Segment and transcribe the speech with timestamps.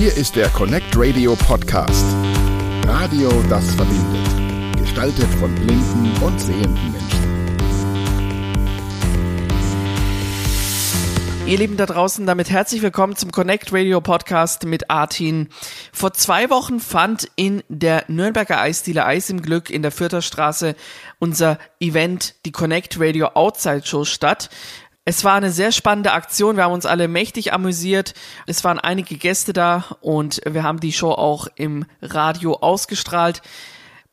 [0.00, 2.06] Hier ist der Connect Radio Podcast.
[2.86, 4.78] Radio, das verbindet.
[4.78, 7.20] Gestaltet von blinden und sehenden Menschen.
[11.46, 15.50] Ihr Lieben da draußen, damit herzlich willkommen zum Connect Radio Podcast mit Artin.
[15.92, 20.76] Vor zwei Wochen fand in der Nürnberger Eisdiele Eis im Glück in der Fürther Straße
[21.18, 24.48] unser Event, die Connect Radio Outside Show statt.
[25.10, 26.54] Es war eine sehr spannende Aktion.
[26.54, 28.14] Wir haben uns alle mächtig amüsiert.
[28.46, 33.42] Es waren einige Gäste da und wir haben die Show auch im Radio ausgestrahlt.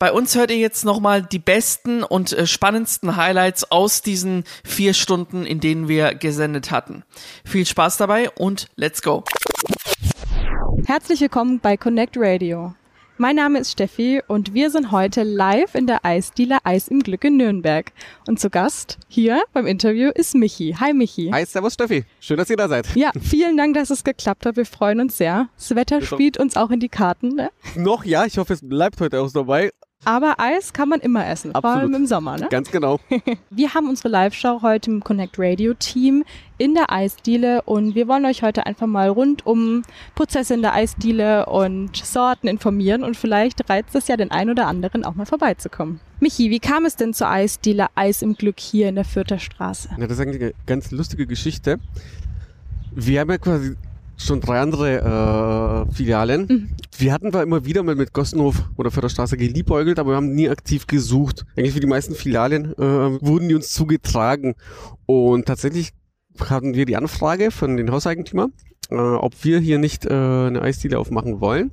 [0.00, 4.92] Bei uns hört ihr jetzt nochmal die besten und äh, spannendsten Highlights aus diesen vier
[4.92, 7.04] Stunden, in denen wir gesendet hatten.
[7.44, 9.22] Viel Spaß dabei und let's go.
[10.84, 12.74] Herzlich willkommen bei Connect Radio.
[13.20, 17.24] Mein Name ist Steffi und wir sind heute live in der Eisdiele Eis im Glück
[17.24, 17.90] in Nürnberg.
[18.28, 20.76] Und zu Gast hier beim Interview ist Michi.
[20.78, 21.30] Hi Michi.
[21.32, 22.04] Hi, servus Steffi.
[22.20, 22.94] Schön, dass ihr da seid.
[22.94, 24.56] Ja, vielen Dank, dass es geklappt hat.
[24.56, 25.48] Wir freuen uns sehr.
[25.56, 27.34] Das Wetter spielt uns auch in die Karten.
[27.34, 27.50] Ne?
[27.74, 29.72] Noch ja, ich hoffe, es bleibt heute auch dabei.
[30.04, 31.62] Aber Eis kann man immer essen, Absolut.
[31.62, 32.38] vor allem im Sommer.
[32.38, 32.46] Ne?
[32.50, 33.00] Ganz genau.
[33.50, 36.24] Wir haben unsere Live-Show heute im Connect Radio Team
[36.56, 39.82] in der Eisdiele und wir wollen euch heute einfach mal rund um
[40.14, 44.66] Prozesse in der Eisdiele und Sorten informieren und vielleicht reizt es ja den einen oder
[44.66, 46.00] anderen auch mal vorbeizukommen.
[46.20, 49.90] Michi, wie kam es denn zur Eisdiele Eis im Glück hier in der Fürther Straße?
[49.96, 51.78] Ja, das ist eigentlich eine ganz lustige Geschichte.
[52.92, 53.76] Wir haben ja quasi
[54.18, 56.46] schon drei andere äh, Filialen.
[56.48, 56.68] Mhm.
[56.96, 60.48] Wir hatten zwar immer wieder mal mit Gossenhof oder Förderstraße geliebäugelt, aber wir haben nie
[60.48, 61.46] aktiv gesucht.
[61.56, 64.54] Eigentlich für die meisten Filialen äh, wurden die uns zugetragen.
[65.06, 65.92] Und tatsächlich
[66.38, 68.52] hatten wir die Anfrage von den Hauseigentümern,
[68.90, 71.70] äh, ob wir hier nicht äh, eine Eisdiele aufmachen wollen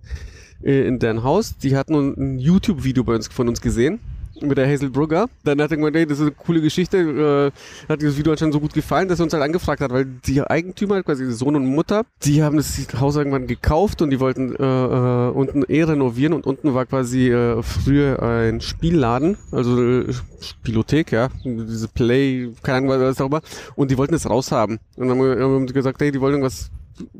[0.63, 1.57] äh, in deren Haus.
[1.57, 3.99] Die hatten ein YouTube-Video bei uns von uns gesehen
[4.41, 5.27] mit der Hazel Brugger.
[5.43, 7.51] Dann hat er gemeint, hey, das ist eine coole Geschichte.
[7.87, 10.05] Äh, hat dieses Video anscheinend so gut gefallen, dass er uns halt angefragt hat, weil
[10.05, 14.55] die Eigentümer, quasi Sohn und Mutter, die haben das Haus irgendwann gekauft und die wollten
[14.55, 20.13] äh, äh, unten eh renovieren und unten war quasi äh, früher ein Spielladen, also äh,
[20.41, 23.41] Spielothek, ja, diese Play, keine Ahnung, was auch immer.
[23.75, 24.79] Und die wollten es raushaben.
[24.95, 26.71] Und dann haben wir gesagt, hey, die wollen irgendwas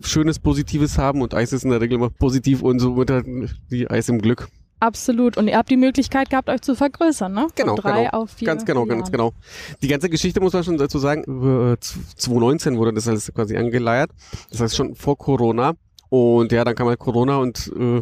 [0.02, 3.26] Schönes, Positives haben und Eis ist in der Regel immer positiv und so wird halt
[3.70, 4.48] die Eis im Glück.
[4.80, 5.38] Absolut.
[5.38, 7.42] Und ihr habt die Möglichkeit gehabt, euch zu vergrößern, ne?
[7.42, 8.18] Von Genau, drei genau.
[8.18, 8.46] auf vier.
[8.46, 8.98] Ganz genau, Jahren.
[9.00, 9.34] ganz genau.
[9.82, 11.22] Die ganze Geschichte muss man schon dazu sagen,
[11.74, 14.12] äh, 2019 wurde das alles quasi angeleiert.
[14.52, 15.74] Das heißt schon vor Corona.
[16.10, 18.02] Und ja, dann kam halt Corona und äh,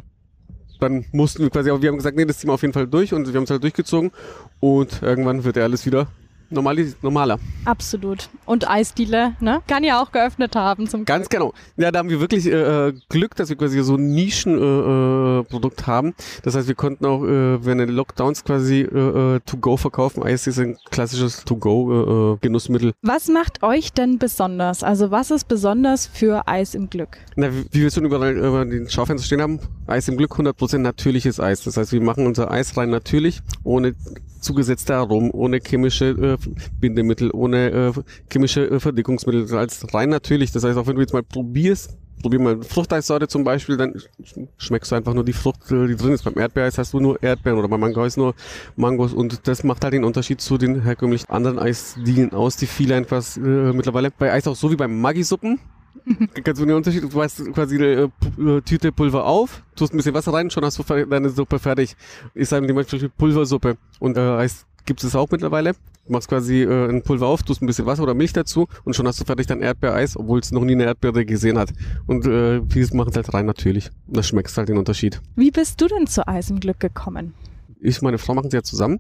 [0.79, 2.87] dann mussten wir quasi auch, wir haben gesagt, nee, das ziehen wir auf jeden Fall
[2.87, 4.11] durch und wir haben es halt durchgezogen.
[4.59, 6.07] Und irgendwann wird ja alles wieder
[6.49, 7.39] normaler.
[7.65, 8.29] Absolut.
[8.45, 9.61] Und Eisdiele, ne?
[9.67, 11.53] Kann ja auch geöffnet haben zum Ganz genau.
[11.77, 15.87] Ja, da haben wir wirklich äh, Glück, dass wir quasi so ein Nischenprodukt äh, Produkt
[15.87, 16.13] haben.
[16.43, 20.23] Das heißt, wir konnten auch äh, während den Lockdowns quasi äh, äh, To-Go verkaufen.
[20.23, 22.93] Eis ist ein klassisches To-Go äh, äh, Genussmittel.
[23.01, 24.83] Was macht euch denn besonders?
[24.83, 27.17] Also was ist besonders für Eis im Glück?
[27.35, 31.39] Na, wie wir schon überall über den Schaufenster stehen haben, Eis im Glück 100% natürliches
[31.39, 31.63] Eis.
[31.63, 33.95] Das heißt, wir machen unser Eis rein natürlich, ohne
[34.43, 36.37] zugesetzte Aromen, ohne chemische äh,
[36.79, 37.93] Bindemittel, ohne äh,
[38.33, 40.51] chemische Verdickungsmittel, als rein natürlich.
[40.51, 44.47] Das heißt, auch wenn du jetzt mal probierst, probier mal Fruchteissorte zum Beispiel, dann sch-
[44.57, 46.23] schmeckst du einfach nur die Frucht, die drin ist.
[46.23, 48.33] Beim Erdbeereis hast du nur Erdbeeren oder beim Mango-Eis nur
[48.75, 52.95] Mangos und das macht halt den Unterschied zu den herkömmlichen anderen Eisdielen aus, die viele
[52.95, 55.59] einfach äh, mittlerweile bei Eis auch so wie beim Maggi-Suppen.
[56.43, 57.03] Kannst du den Unterschied?
[57.03, 60.63] Du weißt quasi eine äh, äh, Tüte Pulver auf, tust ein bisschen Wasser rein, schon
[60.65, 61.95] hast du deine Suppe fertig.
[62.33, 63.77] Ist halt zum Beispiel Pulversuppe.
[63.99, 65.73] Und äh, Eis gibt es auch mittlerweile.
[66.05, 68.93] Du machst quasi äh, ein Pulver auf, tust ein bisschen Wasser oder Milch dazu und
[68.93, 71.71] schon hast du fertig dein Erdbeereis, obwohl es noch nie eine Erdbeere gesehen hat.
[72.07, 73.89] Und äh, wir machen es halt rein natürlich.
[74.07, 75.21] Und da schmeckst halt den Unterschied.
[75.37, 77.33] Wie bist du denn zu Eis im Glück gekommen?
[77.79, 78.99] Ich und meine Frau machen es ja zusammen.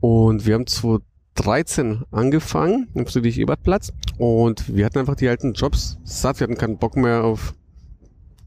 [0.00, 3.92] Und wir haben 2013 angefangen im Friedrich-Ebert-Platz.
[4.18, 6.40] Und wir hatten einfach die alten Jobs satt.
[6.40, 7.54] Wir hatten keinen Bock mehr auf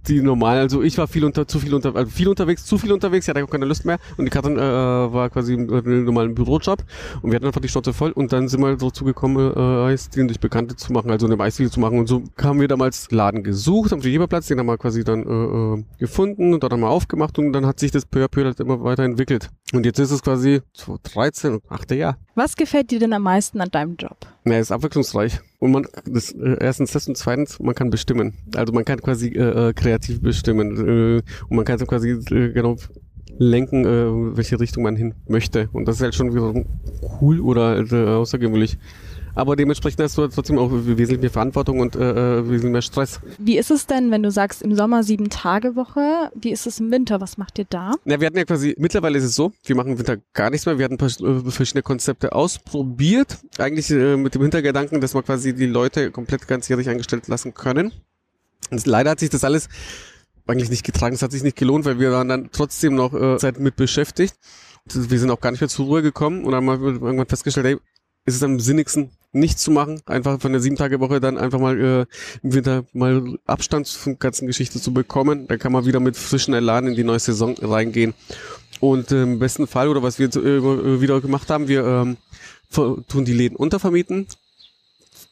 [0.08, 0.60] die normalen.
[0.60, 3.26] Also ich war viel unter, zu viel unter, also viel unterwegs, zu viel unterwegs.
[3.26, 4.00] Ich hatte auch keine Lust mehr.
[4.18, 6.84] Und die Katrin äh, war quasi im normalen Bürojob.
[7.22, 8.12] Und wir hatten einfach die Schnauze voll.
[8.12, 11.70] Und dann sind wir so zugekommen, äh, Eisdielen durch Bekannte zu machen, also eine Eisdiele
[11.70, 12.00] zu machen.
[12.00, 14.48] Und so haben wir damals Laden gesucht am Friedrich-Ebert-Platz.
[14.48, 17.38] Den haben wir quasi dann äh, äh, gefunden und dort haben wir aufgemacht.
[17.40, 19.50] Und dann hat sich das peu à peu halt immer weiterentwickelt.
[19.74, 22.18] Und jetzt ist es quasi 2013, achte Jahr.
[22.36, 24.18] Was gefällt dir denn am meisten an deinem Job?
[24.46, 25.42] Na, er ist abwechslungsreich.
[25.60, 28.34] Und man, das, äh, erstens das und zweitens, man kann bestimmen.
[28.56, 31.18] Also man kann quasi äh, äh, kreativ bestimmen.
[31.18, 32.78] Äh, und man kann so quasi äh, genau
[33.40, 35.68] lenken, äh, welche Richtung man hin möchte.
[35.74, 36.64] Und das ist halt schon wieder
[37.20, 38.78] cool oder äh, außergewöhnlich.
[39.38, 43.20] Aber dementsprechend hast du trotzdem auch wesentlich mehr Verantwortung und äh, äh, wesentlich mehr Stress.
[43.38, 46.32] Wie ist es denn, wenn du sagst, im Sommer sieben Tage Woche?
[46.34, 47.22] Wie ist es im Winter?
[47.22, 47.94] Was macht ihr da?
[48.04, 50.66] Na, wir hatten ja quasi, mittlerweile ist es so, wir machen im Winter gar nichts
[50.66, 50.80] mehr.
[50.80, 53.38] Wir hatten ein paar, äh, verschiedene Konzepte ausprobiert.
[53.60, 57.92] Eigentlich äh, mit dem Hintergedanken, dass wir quasi die Leute komplett ganzjährig eingestellt lassen können.
[58.72, 59.70] Und leider hat sich das alles
[60.48, 61.14] eigentlich nicht getragen.
[61.14, 64.34] Es hat sich nicht gelohnt, weil wir waren dann trotzdem noch äh, Zeit mit beschäftigt.
[64.92, 67.78] Wir sind auch gar nicht mehr zur Ruhe gekommen und haben irgendwann festgestellt, ey,
[68.26, 71.60] ist es am sinnigsten, nichts zu machen, einfach von der sieben Tage Woche dann einfach
[71.60, 72.06] mal äh,
[72.44, 75.48] im Winter mal Abstand von ganzen Geschichte zu bekommen.
[75.48, 78.14] Dann kann man wieder mit frischen Elan in die neue Saison reingehen.
[78.80, 82.18] Und äh, im besten Fall, oder was wir äh, wieder gemacht haben, wir ähm,
[82.72, 84.28] tun die Läden untervermieten.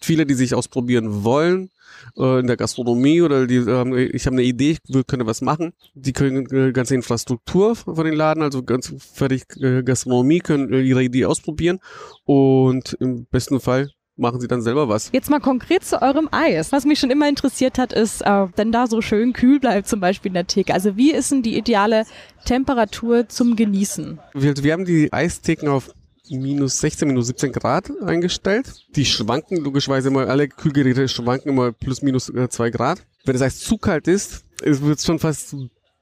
[0.01, 1.69] Viele, die sich ausprobieren wollen,
[2.17, 5.73] äh, in der Gastronomie oder die ähm, ich habe eine Idee, ich könnte was machen.
[5.93, 10.81] Die können äh, ganze Infrastruktur von den Laden, also ganz fertig äh, Gastronomie, können äh,
[10.81, 11.79] ihre Idee ausprobieren
[12.25, 15.09] und im besten Fall machen sie dann selber was.
[15.11, 16.71] Jetzt mal konkret zu eurem Eis.
[16.71, 19.99] Was mich schon immer interessiert hat, ist, äh, wenn da so schön kühl bleibt, zum
[19.99, 20.73] Beispiel in der Theke.
[20.73, 22.05] Also wie ist denn die ideale
[22.45, 24.19] Temperatur zum Genießen?
[24.33, 25.91] Wir, wir haben die Eistheken auf
[26.29, 28.73] minus 16, minus 17 Grad eingestellt.
[28.95, 33.05] Die schwanken logischerweise immer, alle Kühlgeräte schwanken immer plus minus 2 Grad.
[33.25, 35.55] Wenn das Eis zu kalt ist, wird es schon fast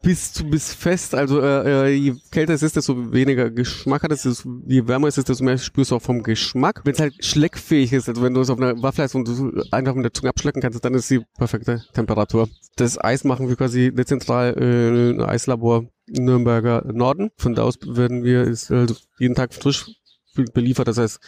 [0.03, 1.15] bis zu bis fest.
[1.15, 4.45] Also äh, äh, je kälter es ist, desto weniger Geschmack hat es.
[4.67, 6.81] Je wärmer es ist, desto mehr spürst du auch vom Geschmack.
[6.83, 9.63] Wenn es halt schleckfähig ist, also wenn du es auf einer Waffel hast und du
[9.71, 12.49] einfach mit der Zunge abschlecken kannst, dann ist die perfekte Temperatur.
[12.75, 17.31] Das Eis machen wir quasi dezentral äh, ein Eislabor Nürnberger Norden.
[17.37, 19.85] Von da aus werden wir ist, also jeden Tag frisch
[20.33, 20.87] beliefert.
[20.87, 21.19] Das heißt,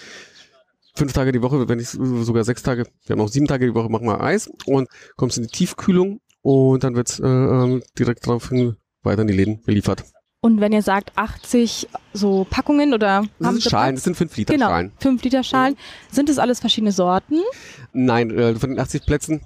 [0.96, 3.75] fünf Tage die Woche, wenn nicht sogar sechs Tage, wir haben auch sieben Tage die
[3.75, 8.28] Woche, machen wir Eis und kommst in die Tiefkühlung und dann wird's äh, ähm, direkt
[8.28, 10.04] daraufhin weiter in die Läden beliefert.
[10.42, 14.38] Und wenn ihr sagt 80 so Packungen oder das haben sind Schalen, das sind 5
[14.38, 14.92] Liter genau, Schalen.
[15.00, 15.75] 5 Liter Schalen.
[16.12, 17.40] Sind das alles verschiedene Sorten?
[17.94, 19.42] Nein, äh, von den 80 Plätzen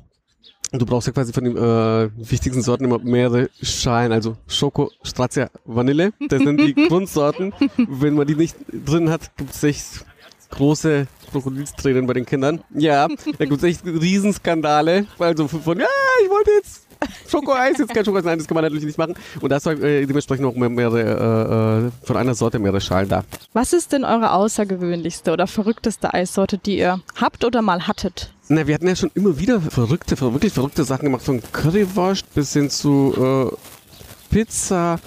[0.71, 5.50] Du brauchst ja quasi von den äh, wichtigsten Sorten immer mehrere Schalen, also Schoko, Strazia,
[5.66, 6.13] Vanille.
[6.27, 7.54] Das sind die Grundsorten.
[7.77, 8.56] Wenn man die nicht
[8.86, 10.06] drin hat, gibt es echt
[10.51, 12.62] große Krokodilstränen bei den Kindern.
[12.75, 15.07] Ja, da gibt es echt Riesenskandale.
[15.18, 15.86] Also von, ja,
[16.24, 16.88] ich wollte jetzt
[17.27, 19.16] Schokoeis, jetzt kein Schokoeis, nein, das kann man natürlich nicht machen.
[19.39, 23.10] Und da ist äh, dementsprechend auch mehr, mehrere, äh, äh, von einer Sorte mehrere Schalen
[23.10, 23.24] da.
[23.54, 28.33] Was ist denn eure außergewöhnlichste oder verrückteste Eissorte, die ihr habt oder mal hattet?
[28.51, 32.54] Na, wir hatten ja schon immer wieder verrückte, wirklich verrückte Sachen gemacht, von Currywurst bis
[32.54, 35.00] hin zu äh, Pizza,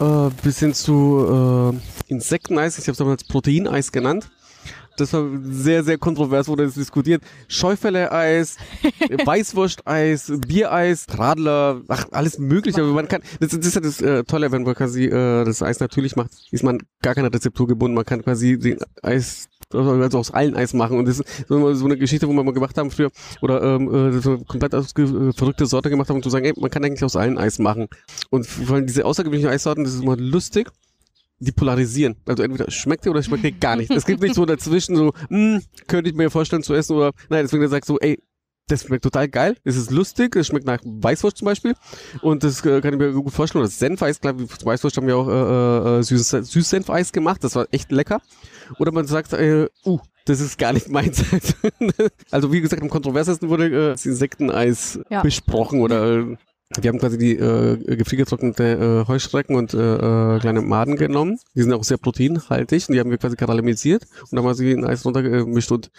[0.00, 1.72] äh, bis hin zu
[2.08, 4.28] äh, Insekteneis, ich habe es damals Proteineis genannt.
[5.00, 7.22] Das war sehr, sehr kontrovers, wurde das diskutiert.
[7.48, 8.56] Schäufele-Eis,
[9.24, 12.82] Weißwurst-Eis, Biereis, Radler, ach, alles mögliche.
[12.82, 15.62] Aber man kann, das, das ist ja das äh, Tolle, wenn man quasi äh, das
[15.62, 17.94] Eis natürlich macht, ist man gar keine Rezeptur gebunden.
[17.94, 20.98] Man kann quasi den Eis also aus allen Eis machen.
[20.98, 23.10] Und das ist so eine Geschichte, wo wir mal gemacht haben früher,
[23.42, 26.54] oder ähm, äh, so komplett aus, äh, verrückte Sorte gemacht haben, um zu sagen, ey,
[26.56, 27.88] man kann eigentlich aus allen Eis machen.
[28.30, 30.68] Und vor allem diese außergewöhnlichen Eissorten, das ist immer lustig
[31.40, 32.16] die polarisieren.
[32.26, 33.90] Also entweder schmeckt dir oder schmeckt dir gar nicht.
[33.90, 37.44] Es gibt nicht so dazwischen so, hm, könnte ich mir vorstellen zu essen oder nein,
[37.44, 38.18] deswegen sagt so, ey,
[38.68, 41.74] das schmeckt total geil, es ist lustig, es schmeckt nach Weißwurst zum Beispiel
[42.20, 43.64] und das äh, kann ich mir gut vorstellen.
[43.64, 47.90] Das Senfeis, klar, Weißwurst haben wir auch äh, äh, süßes Süßsenfeis gemacht, das war echt
[47.90, 48.20] lecker.
[48.78, 51.24] Oder man sagt, äh, uh, das ist gar nicht meins.
[52.30, 55.22] also wie gesagt, am kontroversesten wurde äh, das Insekteneis ja.
[55.22, 56.36] besprochen oder äh,
[56.76, 61.38] wir haben quasi die äh, gefriergetrocknete äh, Heuschrecken und äh, äh, kleine Maden genommen.
[61.54, 64.72] Die sind auch sehr proteinhaltig und die haben wir quasi karamellisiert und haben wir sie
[64.72, 65.90] in Eis runtergemischt und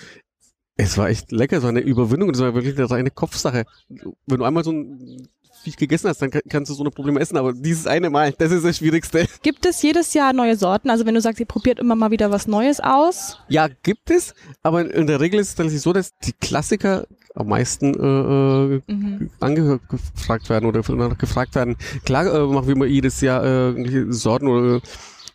[0.77, 3.65] es war echt lecker, es war eine Überwindung, das war wirklich eine reine Kopfsache.
[3.89, 5.27] Wenn du einmal so ein
[5.63, 8.51] Viech gegessen hast, dann kannst du so eine Probleme essen, aber dieses eine Mal, das
[8.51, 9.27] ist das Schwierigste.
[9.43, 10.89] Gibt es jedes Jahr neue Sorten?
[10.89, 13.39] Also wenn du sagst, ihr probiert immer mal wieder was Neues aus?
[13.47, 17.47] Ja, gibt es, aber in der Regel ist es tatsächlich so, dass die Klassiker am
[17.47, 19.29] meisten äh, äh mhm.
[19.39, 20.81] angefragt werden oder
[21.15, 21.75] gefragt werden.
[22.05, 24.81] Klar äh, machen wir immer jedes Jahr äh, Sorten oder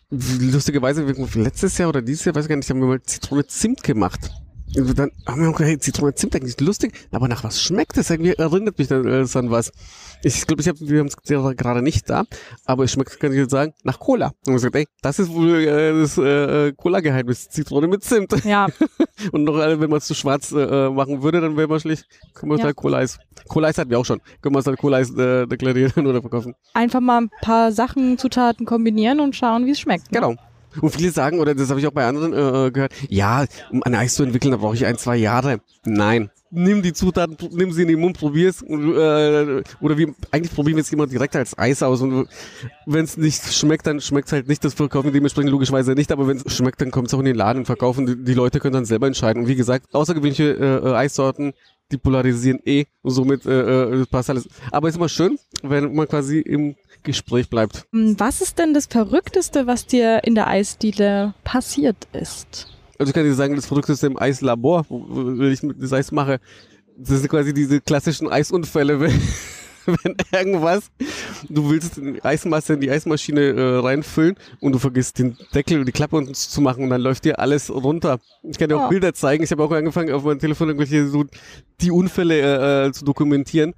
[0.09, 1.03] lustigerweise
[1.35, 4.31] letztes Jahr oder dieses Jahr, weiß ich gar nicht, haben wir mal Zitrone Zimt gemacht.
[4.77, 7.97] Also dann haben wir auch gesagt, hey, Zitrone Zimt eigentlich lustig, aber nach was schmeckt
[7.97, 8.09] das?
[8.09, 9.71] Irgendwie erinnert mich dann äh, an was.
[10.23, 12.23] Ich glaube, ich hab, wir haben es gerade nicht da,
[12.65, 14.27] aber es schmeckt, kann ich jetzt sagen, nach Cola.
[14.45, 18.43] Und wir gesagt, ey, das ist wohl äh, das äh, Cola-Geheimnis, Zitrone mit Zimt.
[18.43, 18.67] Ja.
[19.31, 22.05] Und noch, äh, wenn man es zu schwarz äh, machen würde, dann wäre man schlicht,
[22.33, 22.65] können wir ja.
[22.65, 23.19] halt Cola-Eis.
[23.47, 24.21] Cola-Eis hatten wir auch schon.
[24.41, 26.55] Können wir es halt Cola-Eis äh, deklarieren oder verkaufen.
[26.73, 30.11] Einfach mal ein paar Sachen, Zutaten kombinieren und schauen, wie es schmeckt.
[30.11, 30.19] Ne?
[30.19, 30.35] Genau.
[30.81, 33.95] Und viele sagen, oder das habe ich auch bei anderen äh, gehört, ja, um ein
[33.95, 35.59] Eis zu entwickeln, da brauche ich ein, zwei Jahre.
[35.85, 36.29] Nein.
[36.51, 38.61] Nimm die Zutaten, nimm sie in den Mund, probier's.
[38.61, 42.01] Äh, oder wie, eigentlich probieren wir es immer direkt als Eis aus.
[42.01, 42.27] Und
[42.85, 44.63] wenn es nicht schmeckt, dann schmeckt es halt nicht.
[44.63, 46.11] Das verkaufen dementsprechend logischerweise nicht.
[46.11, 48.05] Aber wenn es schmeckt, dann kommt es auch in den Laden und verkaufen.
[48.05, 49.43] Die, die, Leute können dann selber entscheiden.
[49.43, 51.53] Und wie gesagt, außergewöhnliche äh, äh Eissorten,
[51.91, 52.85] die polarisieren eh.
[53.01, 54.47] Und somit äh, äh, passt alles.
[54.71, 57.85] Aber es ist immer schön, wenn man quasi im Gespräch bleibt.
[57.91, 62.67] Hm, was ist denn das Verrückteste, was dir in der Eisdiele passiert ist?
[62.97, 66.39] Also ich kann dir sagen, das Verrückteste im Eislabor, wo ich das Eis mache,
[66.97, 68.99] das sind quasi diese klassischen Eisunfälle.
[69.09, 69.11] wenn
[70.31, 70.89] irgendwas,
[71.49, 75.85] du willst die Eismasse in die Eismaschine äh, reinfüllen und du vergisst den Deckel und
[75.85, 78.19] die Klappe unten zu machen und dann läuft dir alles runter.
[78.43, 78.89] Ich kann dir auch Oh.
[78.89, 79.43] Bilder zeigen.
[79.43, 81.25] Ich habe auch angefangen, auf meinem Telefon irgendwelche so
[81.81, 83.73] die Unfälle äh, äh, zu dokumentieren.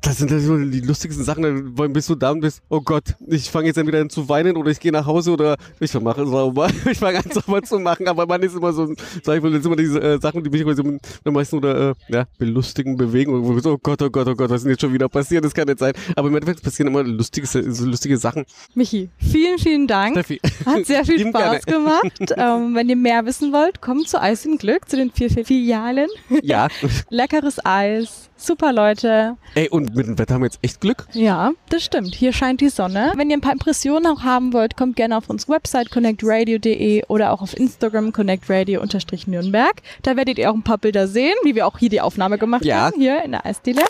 [0.00, 3.50] Das sind so die lustigsten Sachen, dann bist du da und bist, oh Gott, ich
[3.50, 6.70] fange jetzt entweder an zu weinen oder ich gehe nach Hause oder ich mache sauber.
[6.90, 9.62] Ich fange an sauber zu machen, aber man ist immer so, sag ich mal, das
[9.62, 12.96] sind immer diese äh, Sachen, die mich immer so am meisten oder äh, ja, belustigen,
[12.96, 13.32] bewegen.
[13.32, 15.44] Und so, oh Gott, oh Gott, oh Gott, was ist denn jetzt schon wieder passiert?
[15.44, 15.92] Das kann nicht sein.
[16.16, 18.44] Aber im Endeffekt passieren immer lustige, so lustige Sachen.
[18.74, 20.14] Michi, vielen, vielen Dank.
[20.14, 20.40] Steffi.
[20.64, 22.12] Hat sehr viel Spaß gemacht.
[22.36, 26.08] ähm, wenn ihr mehr wissen wollt, kommt zu Eis im Glück, zu den vier Filialen.
[26.42, 26.68] Ja.
[27.10, 29.36] Leckeres Eis, super Leute.
[29.54, 31.06] Ey, und mit dem Wetter haben wir jetzt echt Glück.
[31.12, 32.14] Ja, das stimmt.
[32.14, 33.12] Hier scheint die Sonne.
[33.16, 37.32] Wenn ihr ein paar Impressionen auch haben wollt, kommt gerne auf unsere Website connectradio.de oder
[37.32, 39.74] auch auf Instagram connectradio-nürnberg.
[40.02, 42.64] Da werdet ihr auch ein paar Bilder sehen, wie wir auch hier die Aufnahme gemacht
[42.64, 42.76] Ja.
[42.86, 43.82] haben, hier in der Eisdiele.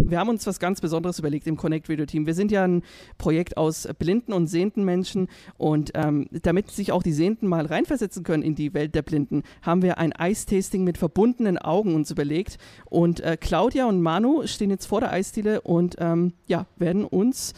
[0.00, 2.26] Wir haben uns was ganz Besonderes überlegt im Connect Radio Team.
[2.26, 2.82] Wir sind ja ein
[3.16, 8.24] Projekt aus blinden und sehenden Menschen und ähm, damit sich auch die Sehenden mal reinversetzen
[8.24, 12.58] können in die Welt der Blinden, haben wir ein Eistasting mit verbundenen Augen uns überlegt.
[12.86, 17.54] Und äh, Claudia und Manu stehen jetzt vor der Eisdiele und ähm, ja, werden uns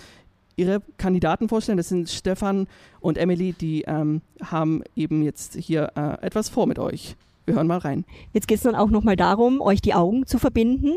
[0.56, 1.78] ihre Kandidaten vorstellen.
[1.78, 2.66] Das sind Stefan
[3.00, 7.16] und Emily, die ähm, haben eben jetzt hier äh, etwas vor mit euch.
[7.46, 8.04] Wir hören mal rein.
[8.32, 10.94] Jetzt geht es dann auch nochmal darum, euch die Augen zu verbinden.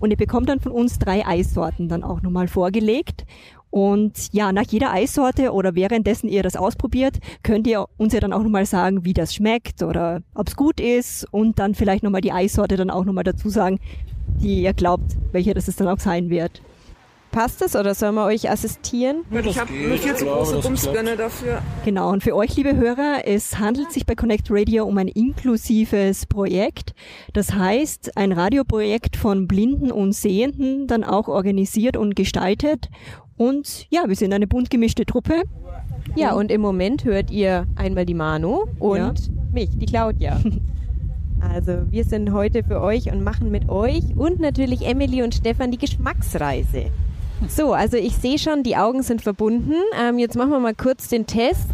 [0.00, 3.24] Und ihr bekommt dann von uns drei Eissorten dann auch nochmal vorgelegt.
[3.70, 8.32] Und ja, nach jeder Eissorte oder währenddessen ihr das ausprobiert, könnt ihr uns ja dann
[8.32, 12.20] auch nochmal sagen, wie das schmeckt oder ob es gut ist und dann vielleicht nochmal
[12.20, 13.78] die Eissorte dann auch nochmal dazu sagen,
[14.42, 16.60] die ihr glaubt, welche das es dann auch sein wird.
[17.32, 19.22] Passt es oder sollen wir euch assistieren?
[19.30, 21.62] Ich habe eine viel zu große Bumsbirne dafür.
[21.82, 26.26] Genau, und für euch, liebe Hörer, es handelt sich bei Connect Radio um ein inklusives
[26.26, 26.94] Projekt.
[27.32, 32.90] Das heißt, ein Radioprojekt von Blinden und Sehenden, dann auch organisiert und gestaltet.
[33.38, 35.44] Und ja, wir sind eine bunt gemischte Truppe.
[36.14, 39.14] Ja, und im Moment hört ihr einmal die Manu und Ja.
[39.52, 40.38] mich, die Claudia.
[41.40, 45.72] Also wir sind heute für euch und machen mit euch und natürlich Emily und Stefan
[45.72, 46.84] die Geschmacksreise.
[47.48, 49.74] So, also ich sehe schon, die Augen sind verbunden.
[50.00, 51.66] Ähm, jetzt machen wir mal kurz den Test.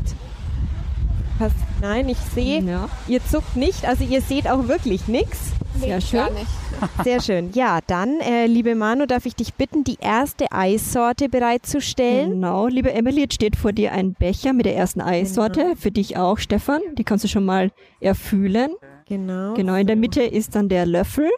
[1.38, 2.88] Passt, nein, ich sehe, Ja.
[3.06, 5.52] ihr zuckt nicht, also ihr seht auch wirklich nichts.
[5.78, 6.26] Sehr schön.
[7.04, 7.50] Sehr schön.
[7.54, 12.30] Ja, dann, äh, liebe Manu, darf ich dich bitten, die erste Eissorte bereitzustellen?
[12.30, 15.74] Genau, liebe Emily, jetzt steht vor dir ein Becher mit der ersten Eissorte.
[15.76, 16.80] Für dich auch, Stefan.
[16.96, 17.70] Die kannst du schon mal
[18.00, 18.72] erfühlen.
[19.08, 19.54] Genau.
[19.54, 21.28] Genau, in der Mitte ist dann der Löffel.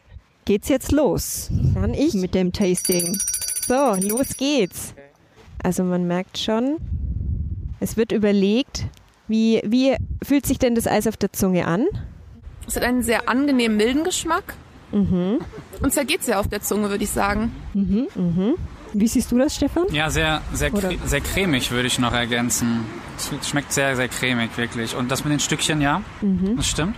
[0.47, 2.15] Geht's jetzt los Dann ich.
[2.15, 3.17] mit dem Tasting.
[3.71, 4.95] So, los geht's.
[5.63, 6.79] Also man merkt schon,
[7.79, 8.85] es wird überlegt,
[9.29, 11.87] wie, wie fühlt sich denn das Eis auf der Zunge an?
[12.67, 14.55] Es hat einen sehr angenehm milden Geschmack
[14.91, 15.39] Mhm.
[15.83, 17.53] und zergeht sehr auf der Zunge, würde ich sagen.
[18.93, 19.85] Wie siehst du das, Stefan?
[19.93, 22.81] Ja, sehr, sehr, cre sehr cremig würde ich noch ergänzen.
[23.17, 24.97] Es schmeckt sehr, sehr cremig, wirklich.
[24.97, 26.03] Und das mit den Stückchen, ja,
[26.57, 26.97] das stimmt.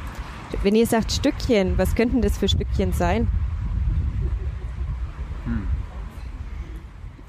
[0.62, 3.28] Wenn ihr sagt Stückchen, was könnten das für Stückchen sein?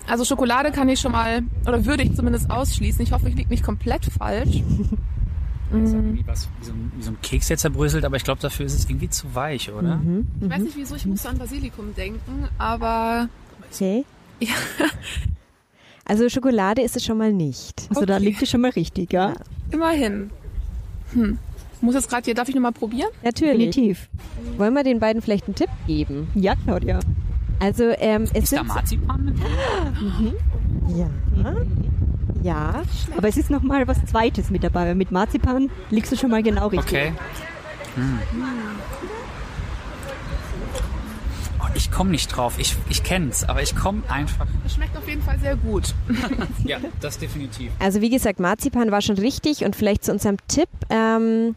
[0.07, 3.01] Also Schokolade kann ich schon mal, oder würde ich zumindest ausschließen.
[3.01, 4.62] Ich hoffe, ich liege nicht komplett falsch.
[5.72, 8.39] Also wie, was, wie, so ein, wie so ein Keks jetzt zerbröselt, aber ich glaube,
[8.39, 10.00] dafür ist es irgendwie zu weich, oder?
[10.39, 13.27] Ich weiß nicht wieso, ich muss an Basilikum denken, aber
[13.72, 14.05] Okay.
[14.39, 14.53] Ja.
[16.05, 17.88] Also Schokolade ist es schon mal nicht.
[17.89, 18.25] Also da Okay.
[18.25, 19.33] liegt es schon mal richtig, ja?
[19.72, 20.29] immerhin.
[21.13, 21.39] Hm.
[21.81, 23.10] Muss jetzt gerade hier, darf ich nochmal probieren?
[23.24, 23.74] Natürlich.
[23.74, 24.10] Definitiv.
[24.57, 26.27] Wollen wir den beiden vielleicht einen Tipp geben?
[26.36, 27.00] Ja, Claudia.
[27.60, 30.33] Also ähm, es Ist da sind Marzipan mit drin?
[30.98, 31.10] ja,
[32.43, 32.81] ja,
[33.17, 34.88] Aber es ist noch mal was Zweites mit dabei.
[34.88, 36.88] weil Mit Marzipan liegst du schon mal genau richtig.
[36.91, 37.13] Okay.
[37.95, 38.19] Hm.
[41.62, 42.55] Oh, ich komme nicht drauf.
[42.57, 44.45] Ich, ich kenn's, aber ich komme einfach.
[44.63, 45.93] Das schmeckt auf jeden Fall sehr gut.
[46.65, 47.72] Ja, das definitiv.
[47.79, 50.69] Also wie gesagt, Marzipan war schon richtig und vielleicht zu unserem Tipp.
[50.89, 51.55] Ähm,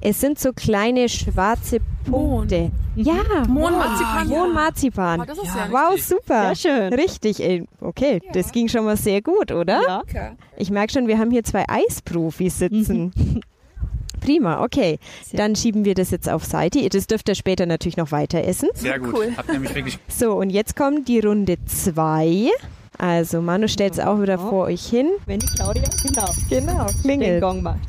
[0.00, 1.78] es sind so kleine schwarze
[2.08, 2.70] Punkte.
[2.96, 3.14] Ja,
[3.48, 4.38] Mohnmarzipan, ja.
[4.38, 5.20] Mohnmarzipan.
[5.20, 6.54] Oh, das ist ja Wow, super.
[6.54, 6.94] Sehr schön.
[6.94, 7.42] Richtig,
[7.80, 9.80] okay, das ging schon mal sehr gut, oder?
[9.86, 10.02] Ja.
[10.06, 10.32] Lecker.
[10.56, 13.12] Ich merke schon, wir haben hier zwei Eisprofis sitzen.
[14.20, 14.98] Prima, okay.
[15.32, 16.86] Dann schieben wir das jetzt auf Seite.
[16.90, 18.68] Das dürft ihr später natürlich noch weiter essen.
[18.74, 19.14] Sehr gut.
[19.14, 19.32] Cool.
[19.36, 22.50] Habt nämlich wirklich So, und jetzt kommt die Runde zwei.
[22.98, 25.08] Also Manu stellt es auch wieder vor euch hin.
[25.24, 27.40] Wenn die Claudia, genau, Genau, den klingelt.
[27.42, 27.78] Gong macht.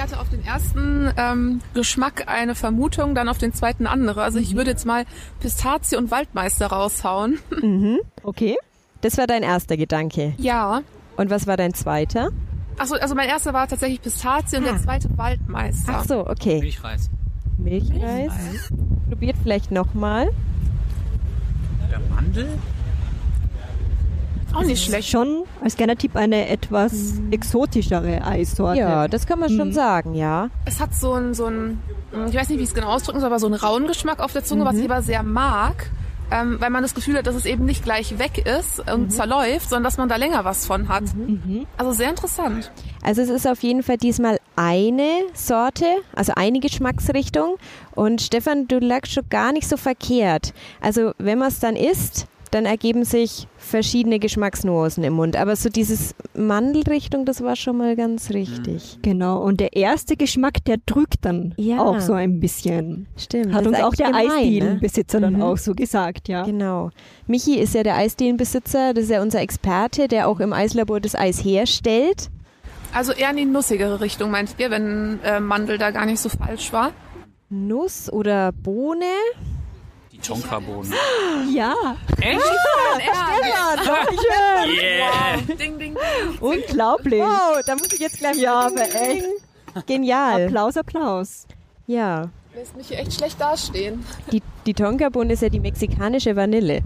[0.00, 4.22] Ich hatte auf den ersten ähm, Geschmack eine Vermutung, dann auf den zweiten andere.
[4.22, 5.04] Also ich würde jetzt mal
[5.40, 7.38] Pistazie und Waldmeister raushauen.
[8.22, 8.56] Okay.
[9.02, 10.32] Das war dein erster Gedanke.
[10.38, 10.80] Ja.
[11.18, 12.30] Und was war dein zweiter?
[12.78, 14.72] Achso, also mein erster war tatsächlich Pistazie und Ah.
[14.72, 15.92] der zweite Waldmeister.
[15.94, 16.60] Ach so, okay.
[16.60, 17.10] Milchreis.
[17.58, 18.32] Milchreis.
[19.06, 20.30] Probiert vielleicht nochmal.
[21.90, 22.48] Der Mandel?
[24.54, 25.08] Auch nicht schlecht.
[25.08, 28.80] Schon als Tipp eine etwas exotischere Eissorte.
[28.80, 29.72] Ja, das kann man schon Mhm.
[29.72, 30.48] sagen, ja.
[30.64, 31.80] Es hat so einen, so einen,
[32.28, 34.32] ich weiß nicht, wie ich es genau ausdrücken soll, aber so einen rauen Geschmack auf
[34.32, 35.90] der Zunge, was ich aber sehr mag.
[36.32, 39.68] Ähm, weil man das Gefühl hat, dass es eben nicht gleich weg ist und zerläuft,
[39.68, 41.02] sondern dass man da länger was von hat.
[41.76, 42.70] Also sehr interessant.
[43.02, 47.56] Also es ist auf jeden Fall diesmal eine Sorte, also eine Geschmacksrichtung.
[47.96, 50.54] Und Stefan, du lagst schon gar nicht so verkehrt.
[50.80, 55.36] Also wenn man es dann isst, dann ergeben sich verschiedene Geschmacksnuancen im Mund.
[55.36, 58.98] Aber so dieses Mandelrichtung, das war schon mal ganz richtig.
[59.02, 61.78] Genau, und der erste Geschmack, der drückt dann Ja.
[61.80, 63.06] auch so ein bisschen.
[63.16, 63.52] Stimmt.
[63.54, 64.16] Hat uns auch der ne?
[64.16, 65.42] Eisdielenbesitzer dann Mhm.
[65.42, 66.42] auch so gesagt, ja.
[66.44, 66.90] Genau.
[67.26, 71.14] Michi ist ja der Eisdielenbesitzer, das ist ja unser Experte, der auch im Eislabor das
[71.14, 72.30] Eis herstellt.
[72.92, 76.28] Also eher in die nussigere Richtung, meint ihr, wenn äh, Mandel da gar nicht so
[76.28, 76.90] falsch war?
[77.48, 79.04] Nuss oder Bohne?
[80.20, 80.92] Die Tonkabohnen.
[81.52, 81.74] Ja,
[82.20, 82.40] Echt?
[83.86, 84.78] Dankeschön.
[84.78, 85.36] Yeah.
[85.46, 85.96] Ding, ding, ding.
[86.40, 87.20] Unglaublich.
[87.20, 89.24] Wow, da muss ich jetzt gleich Ja, aber echt.
[89.86, 90.46] Genial.
[90.46, 91.46] Applaus, Applaus.
[91.86, 92.28] Ja.
[92.54, 94.04] Lässt mich hier echt schlecht dastehen.
[94.32, 96.82] Die, die Tonkabohne ist ja die mexikanische Vanille.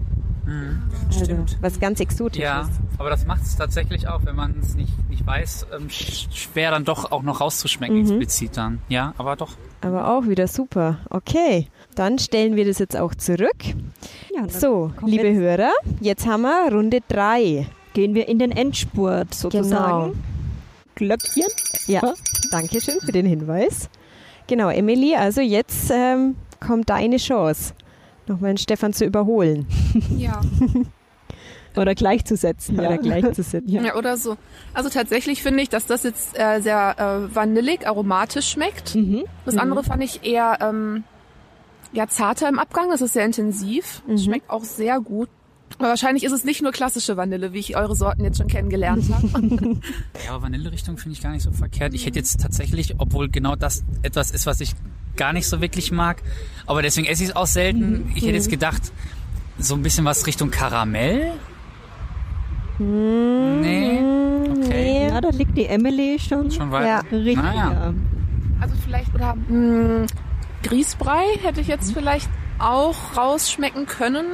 [1.07, 2.43] Also, was ganz exotisches.
[2.43, 6.27] Ja, aber das macht es tatsächlich auch, wenn man es nicht, nicht weiß, ähm, sch-
[6.35, 8.79] schwer dann doch auch noch rauszuschmecken, explizit dann.
[8.89, 9.53] Ja, aber doch.
[9.81, 10.99] Aber auch wieder super.
[11.09, 13.55] Okay, dann stellen wir das jetzt auch zurück.
[14.35, 17.65] Ja, So, liebe wir- Hörer, jetzt haben wir Runde 3.
[17.93, 20.11] gehen wir in den Endspurt sozusagen.
[20.11, 20.15] Genau.
[20.95, 21.43] Glöckchen.
[21.87, 22.21] Ja, Was?
[22.51, 23.89] danke schön für den Hinweis.
[24.47, 26.35] Genau, Emily, also jetzt ähm,
[26.65, 27.73] kommt deine Chance,
[28.27, 29.65] nochmal den Stefan zu überholen
[30.17, 30.41] Ja.
[31.77, 32.79] Oder gleichzusetzen.
[32.79, 32.95] oder ja.
[32.97, 33.67] gleich zu sitzen.
[33.69, 33.81] Ja.
[33.83, 34.37] ja, oder so.
[34.73, 36.95] Also tatsächlich finde ich, dass das jetzt äh, sehr
[37.29, 38.95] äh, vanillig, aromatisch schmeckt.
[38.95, 39.25] Mhm.
[39.43, 41.03] Das andere fand ich eher ähm,
[41.91, 44.17] ja, zarter im Abgang, das ist sehr intensiv, Mhm.
[44.17, 45.27] schmeckt auch sehr gut.
[45.77, 49.05] Aber wahrscheinlich ist es nicht nur klassische Vanille, wie ich eure Sorten jetzt schon kennengelernt
[49.13, 49.31] habe.
[50.25, 51.93] Ja, aber Vanillerichtung finde ich gar nicht so verkehrt.
[51.93, 54.73] Ich hätte jetzt tatsächlich, obwohl genau das etwas ist, was ich
[55.17, 56.21] gar nicht so wirklich mag,
[56.65, 58.11] aber deswegen esse ich es auch selten.
[58.15, 58.91] Ich hätte jetzt gedacht,
[59.57, 61.33] so ein bisschen was Richtung Karamell.
[62.79, 63.99] Nee,
[64.57, 65.07] okay.
[65.09, 66.51] Ja, da liegt die Emily schon.
[66.51, 66.87] Schon weiter.
[66.87, 67.37] Ja, Richtig.
[67.37, 67.71] Naja.
[67.71, 67.93] ja.
[68.59, 70.07] Also vielleicht, oder mh,
[70.63, 74.25] Grießbrei hätte ich jetzt vielleicht auch rausschmecken können.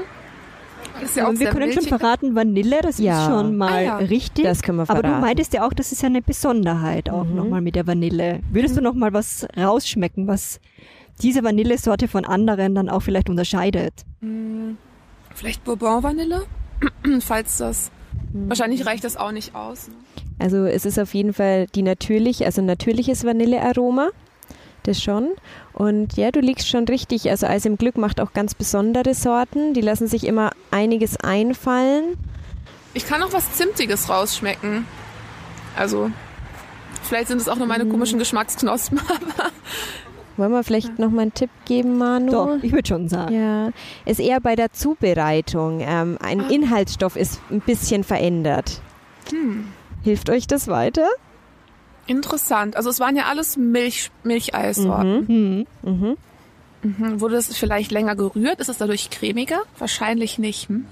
[1.04, 3.20] Ist ja auch Und wir sehr können schon verraten, Vanille, das Ja.
[3.22, 3.96] ist schon mal Ah, ja.
[3.98, 4.44] richtig.
[4.46, 5.14] Das können wir Aber verraten.
[5.16, 7.36] du meintest ja auch, das ist ja eine Besonderheit auch Mhm.
[7.36, 8.40] nochmal mit der Vanille.
[8.52, 10.60] Würdest du nochmal was rausschmecken, was
[11.22, 13.94] diese Vanillesorte von anderen dann auch vielleicht unterscheidet?
[14.22, 14.76] Mh,
[15.34, 16.44] vielleicht Bourbon-Vanille,
[17.20, 17.92] falls das...
[18.34, 19.88] Wahrscheinlich reicht das auch nicht aus.
[19.90, 19.94] ne?
[20.40, 24.10] Also es ist auf jeden Fall die natürlich, also natürliches Vanillearoma.
[24.84, 25.30] Das schon.
[25.74, 27.30] Und ja, du liegst schon richtig.
[27.30, 29.74] Also Eis im Glück macht auch ganz besondere Sorten.
[29.74, 32.18] Die lassen sich immer einiges einfallen.
[32.94, 34.86] Ich kann auch was Zimtiges rausschmecken.
[35.78, 36.12] Also,
[37.04, 39.00] vielleicht sind es auch nur meine komischen Geschmacksknospen.
[40.38, 42.32] Wollen wir vielleicht noch mal einen Tipp geben, Manu?
[42.32, 43.36] Doch, ich würde schon sagen.
[43.36, 43.70] Ja,
[44.06, 45.82] ist eher bei der Zubereitung.
[45.82, 48.82] Ähm, ein Inhaltsstoff ist ein bisschen verändert.
[50.04, 51.08] Hilft euch das weiter?
[52.08, 52.76] Interessant.
[52.76, 55.28] Also es waren ja alles Milch, Milcheissorten.
[55.28, 55.66] Hm.
[55.84, 56.18] Mhm.
[56.84, 57.22] Mhm.
[57.22, 58.60] Wurde das vielleicht länger gerührt?
[58.60, 59.62] Ist es dadurch cremiger?
[59.78, 60.68] Wahrscheinlich nicht.
[60.70, 60.86] Hm?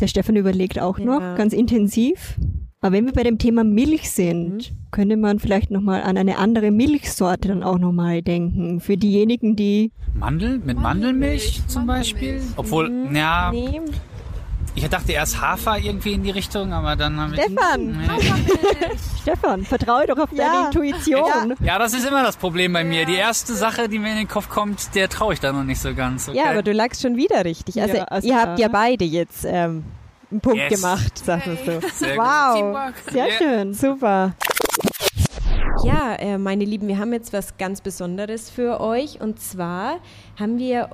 [0.00, 1.04] Der Stefan überlegt auch Ja.
[1.04, 2.36] noch, ganz intensiv.
[2.82, 6.70] Aber wenn wir bei dem Thema Milch sind, könnte man vielleicht nochmal an eine andere
[6.70, 8.80] Milchsorte dann auch nochmal denken.
[8.80, 12.40] Für diejenigen, die Mandel mit Mandelmilch zum Beispiel.
[12.56, 13.80] Obwohl, ja, Nee.
[14.74, 17.40] Ich dachte erst Hafer irgendwie in die Richtung, aber dann habe ich.
[17.42, 17.86] Stefan!
[17.86, 18.08] Nee.
[19.22, 20.50] Stefan, vertraue doch auf Ja.
[20.50, 21.54] deine Intuition.
[21.62, 23.04] Ja, das ist immer das Problem bei mir.
[23.04, 25.80] Die erste Sache, die mir in den Kopf kommt, der traue ich da noch nicht
[25.80, 26.28] so ganz.
[26.28, 26.38] Okay?
[26.38, 27.80] Ja, aber du lagst schon wieder richtig.
[27.80, 28.72] Also, Ja, also ihr habt ja ja.
[28.72, 29.84] beide jetzt ähm,
[30.30, 30.80] einen Punkt Yes.
[30.80, 31.80] gemacht, sag es so.
[32.04, 32.16] Sehr.
[32.16, 32.92] Wow.
[33.10, 33.34] Sehr Ja.
[33.36, 33.74] schön.
[33.74, 34.32] super.
[35.84, 39.20] Ja, äh, meine Lieben, wir haben jetzt was ganz Besonderes für euch.
[39.20, 39.96] Und zwar
[40.38, 40.90] haben wir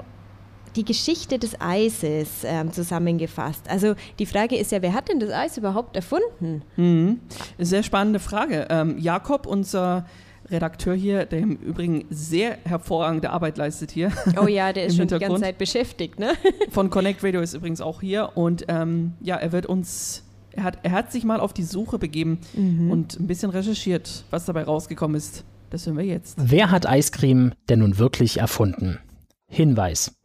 [0.76, 3.68] die Geschichte des Eises ähm, zusammengefasst.
[3.68, 6.62] Also die Frage ist ja, wer hat denn das Eis überhaupt erfunden?
[6.76, 7.20] Mhm.
[7.58, 8.66] Sehr spannende Frage.
[8.70, 10.06] Ähm, Jakob, unser
[10.48, 15.08] Redakteur hier, der im Übrigen sehr hervorragende Arbeit leistet hier, Oh ja, der ist schon
[15.08, 15.40] die ganze.
[15.40, 16.32] Zeit beschäftigt, ne?
[16.70, 20.78] von Connect Radio ist übrigens auch hier und ähm, ja, er wird uns, er hat,
[20.84, 25.16] er hat sich mal auf die Suche begeben und ein bisschen recherchiert, was dabei rausgekommen
[25.16, 25.44] ist.
[25.70, 26.38] Das hören wir jetzt.
[26.40, 28.98] Wer hat Eiscreme denn nun wirklich erfunden?
[29.48, 30.16] Hinweis.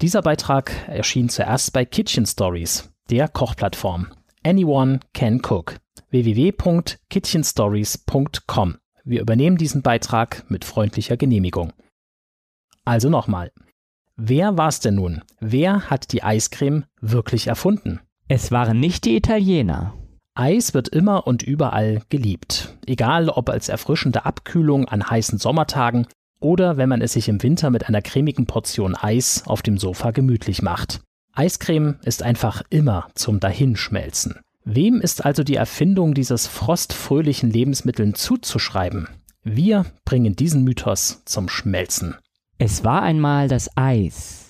[0.00, 4.08] Dieser Beitrag erschien zuerst bei Kitchen Stories, der Kochplattform.
[4.44, 5.76] Anyone can cook.
[6.10, 8.76] www.kitchenstories.com.
[9.04, 11.72] Wir übernehmen diesen Beitrag mit freundlicher Genehmigung.
[12.84, 13.50] Also nochmal.
[14.16, 15.22] Wer war es denn nun?
[15.40, 18.00] Wer hat die Eiscreme wirklich erfunden?
[18.28, 19.94] Es waren nicht die Italiener.
[20.34, 22.76] Eis wird immer und überall geliebt.
[22.86, 26.06] Egal ob als erfrischende Abkühlung an heißen Sommertagen
[26.40, 30.10] oder wenn man es sich im Winter mit einer cremigen Portion Eis auf dem Sofa
[30.10, 31.00] gemütlich macht.
[31.32, 34.40] Eiscreme ist einfach immer zum Dahinschmelzen.
[34.64, 39.08] Wem ist also die Erfindung dieses frostfröhlichen Lebensmitteln zuzuschreiben?
[39.44, 42.16] Wir bringen diesen Mythos zum Schmelzen.
[42.58, 44.45] Es war einmal das Eis.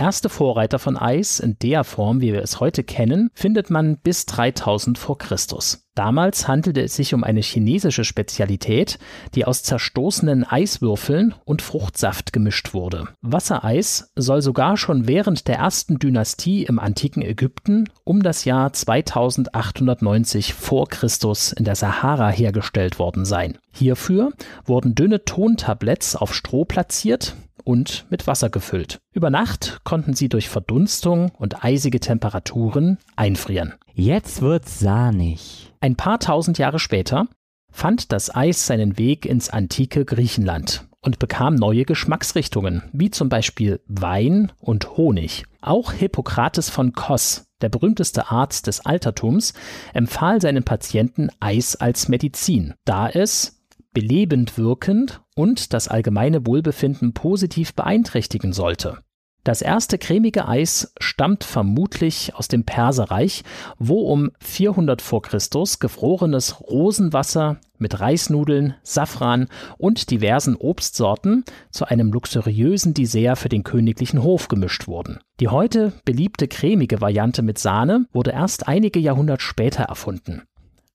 [0.00, 4.24] Erste Vorreiter von Eis in der Form, wie wir es heute kennen, findet man bis
[4.24, 5.90] 3000 vor Christus.
[5.94, 8.98] Damals handelte es sich um eine chinesische Spezialität,
[9.34, 13.08] die aus zerstoßenen Eiswürfeln und Fruchtsaft gemischt wurde.
[13.20, 20.54] Wassereis soll sogar schon während der ersten Dynastie im antiken Ägypten um das Jahr 2890
[20.54, 23.58] vor Christus in der Sahara hergestellt worden sein.
[23.70, 24.32] Hierfür
[24.64, 28.98] wurden dünne Tontabletts auf Stroh platziert, und mit Wasser gefüllt.
[29.12, 33.74] Über Nacht konnten sie durch Verdunstung und eisige Temperaturen einfrieren.
[33.94, 35.72] Jetzt wird's sahnig.
[35.80, 37.26] Ein paar tausend Jahre später
[37.70, 43.80] fand das Eis seinen Weg ins antike Griechenland und bekam neue Geschmacksrichtungen, wie zum Beispiel
[43.86, 45.44] Wein und Honig.
[45.62, 49.54] Auch Hippokrates von Kos, der berühmteste Arzt des Altertums,
[49.94, 53.60] empfahl seinen Patienten Eis als Medizin, da es
[53.92, 58.98] belebend wirkend und das allgemeine Wohlbefinden positiv beeinträchtigen sollte.
[59.42, 63.42] Das erste cremige Eis stammt vermutlich aus dem Perserreich,
[63.78, 69.48] wo um 400 vor Christus gefrorenes Rosenwasser mit Reisnudeln, Safran
[69.78, 75.20] und diversen Obstsorten zu einem luxuriösen Dessert für den königlichen Hof gemischt wurden.
[75.40, 80.42] Die heute beliebte cremige Variante mit Sahne wurde erst einige Jahrhundert später erfunden.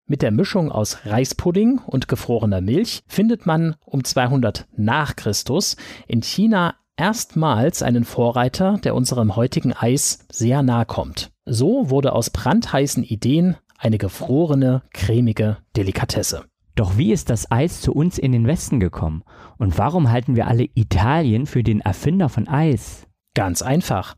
[0.08, 6.22] Mit der Mischung aus Reispudding und gefrorener Milch findet man um 200 nach Christus in
[6.22, 11.32] China erstmals einen Vorreiter, der unserem heutigen Eis sehr nahe kommt.
[11.46, 16.46] So wurde aus brandheißen Ideen eine gefrorene, cremige Delikatesse.
[16.76, 19.24] Doch wie ist das Eis zu uns in den Westen gekommen?
[19.58, 23.08] Und warum halten wir alle Italien für den Erfinder von Eis?
[23.34, 24.16] Ganz einfach.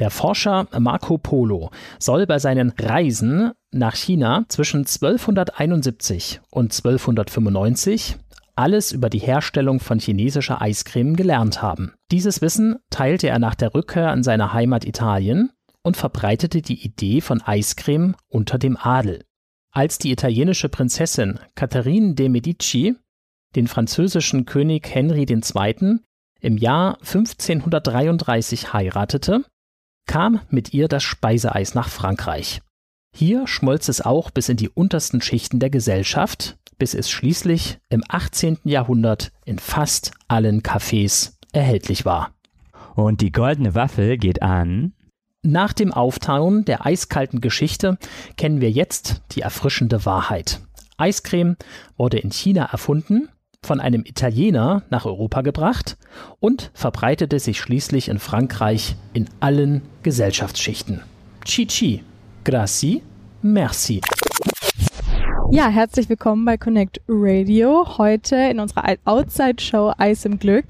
[0.00, 8.16] Der Forscher Marco Polo soll bei seinen Reisen nach China zwischen 1271 und 1295
[8.56, 11.92] alles über die Herstellung von chinesischer Eiscreme gelernt haben.
[12.10, 15.50] Dieses Wissen teilte er nach der Rückkehr an seine Heimat Italien
[15.82, 19.24] und verbreitete die Idee von Eiscreme unter dem Adel.
[19.70, 22.96] Als die italienische Prinzessin Catherine de Medici
[23.54, 25.98] den französischen König Henry II.
[26.40, 29.44] im Jahr 1533 heiratete,
[30.06, 32.60] kam mit ihr das Speiseeis nach Frankreich.
[33.14, 38.02] Hier schmolz es auch bis in die untersten Schichten der Gesellschaft, bis es schließlich im
[38.08, 38.58] 18.
[38.64, 42.32] Jahrhundert in fast allen Cafés erhältlich war.
[42.94, 44.94] Und die goldene Waffel geht an.
[45.42, 47.98] Nach dem Auftauen der eiskalten Geschichte
[48.36, 50.60] kennen wir jetzt die erfrischende Wahrheit.
[50.96, 51.56] Eiscreme
[51.96, 53.28] wurde in China erfunden
[53.64, 55.96] von einem Italiener nach Europa gebracht
[56.40, 61.02] und verbreitete sich schließlich in Frankreich in allen Gesellschaftsschichten.
[61.44, 62.02] Chi-Chi,
[62.44, 63.02] grazie,
[63.42, 64.00] merci.
[65.52, 67.98] Ja, herzlich willkommen bei Connect Radio.
[67.98, 70.66] Heute in unserer Outside-Show Eis im Glück.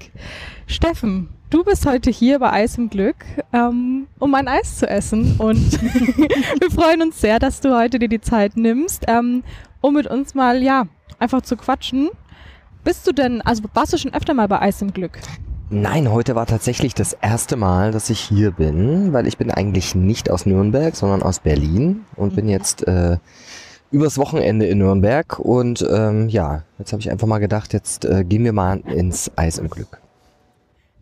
[0.67, 3.17] Steffen, du bist heute hier bei Eis im Glück,
[3.53, 5.35] ähm, um ein Eis zu essen.
[5.37, 9.43] Und wir freuen uns sehr, dass du heute dir die Zeit nimmst, ähm,
[9.81, 10.87] um mit uns mal, ja,
[11.19, 12.09] einfach zu quatschen
[12.83, 15.19] bist du denn, also warst du schon öfter mal bei Eis im Glück?
[15.69, 19.95] Nein, heute war tatsächlich das erste Mal, dass ich hier bin, weil ich bin eigentlich
[19.95, 22.35] nicht aus Nürnberg, sondern aus Berlin und mhm.
[22.35, 23.17] bin jetzt äh,
[23.89, 28.25] übers Wochenende in Nürnberg und ähm, ja, jetzt habe ich einfach mal gedacht, jetzt äh,
[28.25, 30.01] gehen wir mal ins Eis im Glück.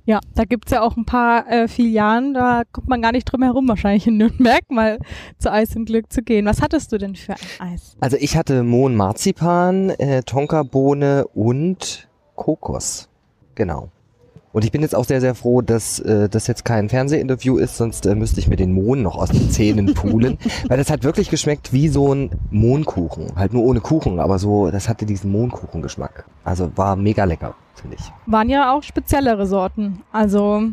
[0.10, 3.44] Ja, da gibt's ja auch ein paar äh, Filialen, da kommt man gar nicht drum
[3.44, 4.98] herum, wahrscheinlich in Nürnberg mal
[5.38, 6.48] zu Eis im Glück zu gehen.
[6.48, 7.96] Was hattest du denn für ein Eis?
[8.00, 13.08] Also ich hatte Mohn Marzipan, äh, Tonkabohne und Kokos.
[13.54, 13.90] Genau.
[14.52, 17.78] Und ich bin jetzt auch sehr, sehr froh, dass äh, das jetzt kein Fernsehinterview ist,
[17.78, 20.40] sonst äh, müsste ich mir den Mohn noch aus den Zähnen pulen.
[20.70, 23.36] weil das hat wirklich geschmeckt wie so ein Mohnkuchen.
[23.36, 26.26] Halt nur ohne Kuchen, aber so, das hatte diesen Mohnkuchengeschmack.
[26.44, 28.06] Also war mega lecker finde ich.
[28.26, 30.02] Waren ja auch speziellere Sorten.
[30.12, 30.64] Also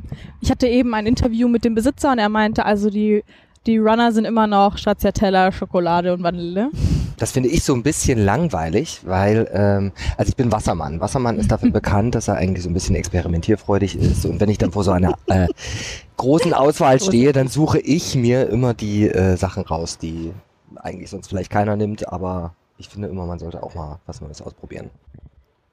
[0.40, 3.24] ich hatte eben ein Interview mit dem Besitzer und er meinte, also die,
[3.66, 6.70] die Runner sind immer noch Stracciatella, Schokolade und Vanille.
[7.18, 11.00] Das finde ich so ein bisschen langweilig, weil, ähm, also ich bin Wassermann.
[11.00, 14.26] Wassermann ist dafür bekannt, dass er eigentlich so ein bisschen experimentierfreudig ist.
[14.26, 15.48] Und wenn ich dann vor so einer äh,
[16.16, 20.32] großen Auswahl stehe, dann suche ich mir immer die äh, Sachen raus, die
[20.76, 24.42] eigentlich sonst vielleicht keiner nimmt, aber ich finde immer, man sollte auch mal was Neues
[24.42, 24.90] ausprobieren.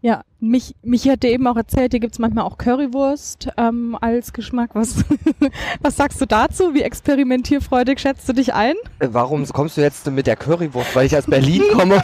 [0.04, 4.72] Ja, mich, mich hatte eben auch erzählt, hier gibt's manchmal auch Currywurst ähm, als Geschmack.
[4.74, 4.98] Was,
[5.82, 6.74] was sagst du dazu?
[6.74, 8.76] Wie experimentierfreudig schätzt du dich ein?
[9.00, 10.94] Äh, Warum kommst du jetzt mit der Currywurst?
[10.94, 12.02] Weil ich aus Berlin komme?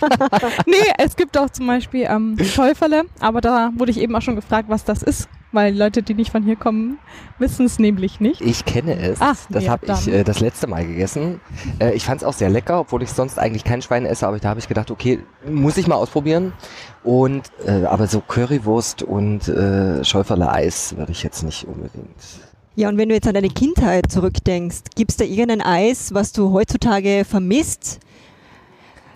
[0.66, 4.34] nee, es gibt auch zum Beispiel ähm, Schäuferle, aber da wurde ich eben auch schon
[4.34, 5.28] gefragt, was das ist.
[5.50, 6.98] Weil Leute, die nicht von hier kommen,
[7.38, 8.42] wissen es nämlich nicht.
[8.42, 9.20] Ich kenne es.
[9.20, 11.40] Ah, das ja, habe ich äh, das letzte Mal gegessen.
[11.78, 14.26] Äh, ich fand es auch sehr lecker, obwohl ich sonst eigentlich kein Schwein esse.
[14.26, 16.52] Aber da habe ich gedacht, okay, muss ich mal ausprobieren.
[17.02, 22.14] Und äh, aber so Currywurst und äh, Schäuferle Eis würde ich jetzt nicht unbedingt.
[22.76, 26.52] Ja, und wenn du jetzt an deine Kindheit zurückdenkst, gibt's da irgendein Eis, was du
[26.52, 28.00] heutzutage vermisst?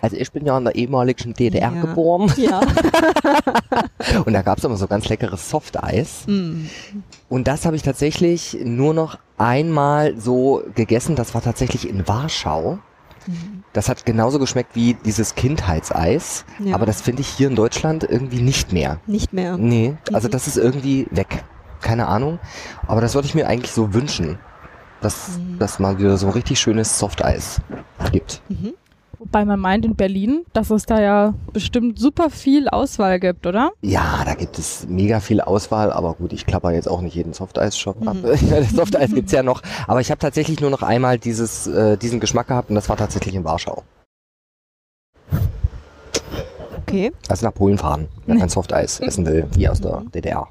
[0.03, 1.81] Also ich bin ja in der ehemaligen DDR Ja.
[1.81, 2.59] geboren Ja.
[4.25, 6.23] und da gab es immer so ganz leckeres Softeis.
[6.27, 6.65] Mm.
[7.29, 11.15] Und das habe ich tatsächlich nur noch einmal so gegessen.
[11.15, 12.79] Das war tatsächlich in Warschau.
[13.71, 16.43] Das hat genauso geschmeckt wie dieses Kindheitseis.
[16.59, 16.75] Ja.
[16.75, 18.99] Aber das finde ich hier in Deutschland irgendwie nicht mehr.
[19.07, 19.57] Nicht mehr.
[19.57, 20.31] Nee, also Mhm.
[20.31, 21.45] das ist irgendwie weg.
[21.79, 22.39] Keine Ahnung.
[22.87, 24.37] Aber das würde ich mir eigentlich so wünschen.
[24.99, 25.59] Dass, Mhm.
[25.59, 27.61] dass man wieder so ein richtig schönes Softeis
[28.11, 28.41] gibt.
[29.23, 33.71] Wobei man meint in Berlin, dass es da ja bestimmt super viel Auswahl gibt, oder?
[33.81, 37.31] Ja, da gibt es mega viel Auswahl, aber gut, ich klapper jetzt auch nicht jeden
[37.31, 38.07] Softeis-Shop Mhm.
[38.09, 38.17] ab.
[38.75, 39.61] Softeis gibt's ja noch.
[39.87, 42.97] Aber ich habe tatsächlich nur noch einmal dieses, äh, diesen Geschmack gehabt und das war
[42.97, 43.83] tatsächlich in Warschau.
[46.85, 47.13] Okay.
[47.29, 50.49] Also nach Polen fahren, wenn man Softeis essen will, wie aus der DDR.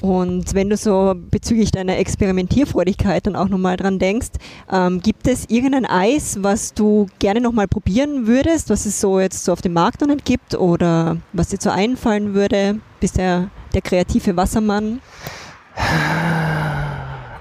[0.00, 4.30] Und wenn du so bezüglich deiner Experimentierfreudigkeit dann auch nochmal dran denkst,
[4.70, 9.44] ähm, gibt es irgendein Eis, was du gerne nochmal probieren würdest, was es so jetzt
[9.44, 12.80] so auf dem Markt noch nicht gibt oder was dir so einfallen würde?
[13.00, 15.00] Bist der, der kreative Wassermann?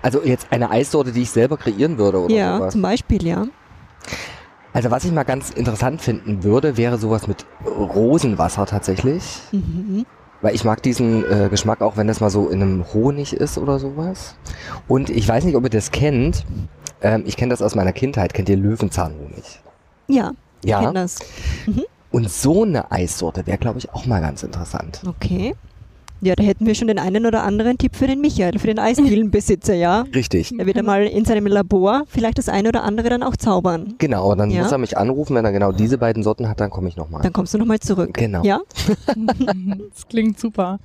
[0.01, 2.73] Also jetzt eine Eissorte, die ich selber kreieren würde oder ja, sowas.
[2.73, 3.47] zum Beispiel, ja.
[4.73, 9.23] Also was ich mal ganz interessant finden würde, wäre sowas mit Rosenwasser tatsächlich.
[9.51, 10.05] Mhm.
[10.45, 13.57] Weil ich mag diesen äh, Geschmack auch, wenn das mal so in einem Honig ist
[13.57, 14.35] oder sowas.
[14.87, 16.45] Und ich weiß nicht, ob ihr das kennt.
[17.01, 18.35] Ähm, ich kenne das aus meiner Kindheit.
[18.35, 19.59] Kennt ihr Löwenzahnhonig?
[20.07, 20.81] Ja, ich Ja.
[20.83, 21.17] kenn das.
[22.11, 25.01] Und so eine Eissorte wäre, glaube ich, auch mal ganz interessant.
[25.07, 25.55] Okay.
[26.21, 28.79] Ja, da hätten wir schon den einen oder anderen Tipp für den Michael, für den
[28.79, 30.05] Eisdielenbesitzer, ja.
[30.15, 30.53] Richtig.
[30.57, 33.95] Er wird einmal in seinem Labor vielleicht das eine oder andere dann auch zaubern.
[33.97, 34.63] Genau, dann Ja.
[34.63, 37.21] muss er mich anrufen, wenn er genau diese beiden Sorten hat, dann komme ich nochmal.
[37.21, 38.13] Dann kommst du nochmal zurück.
[38.13, 38.43] Genau.
[38.43, 38.61] Ja?
[39.93, 40.79] das klingt super.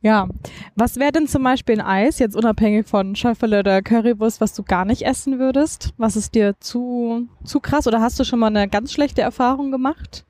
[0.00, 0.28] Ja.
[0.74, 4.62] Was wäre denn zum Beispiel ein Eis, jetzt unabhängig von Schäuferle oder Currywurst, was du
[4.64, 5.90] gar nicht essen würdest?
[5.96, 9.70] Was ist dir zu, zu krass oder hast du schon mal eine ganz schlechte Erfahrung
[9.70, 10.24] gemacht?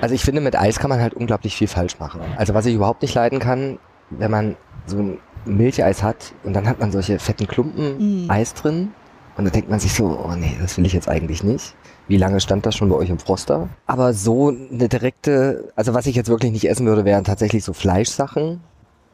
[0.00, 2.20] Also ich finde, mit Eis kann man halt unglaublich viel falsch machen.
[2.36, 3.78] Also was ich überhaupt nicht leiden kann,
[4.10, 8.30] wenn man so ein Milcheis hat und dann hat man solche fetten Klumpen Mm.
[8.30, 8.92] Eis drin
[9.36, 11.74] und dann denkt man sich so, oh nee, das will ich jetzt eigentlich nicht.
[12.08, 13.68] Wie lange stand das schon bei euch im Froster?
[13.86, 17.72] Aber so eine direkte, also was ich jetzt wirklich nicht essen würde, wären tatsächlich so
[17.72, 18.60] Fleischsachen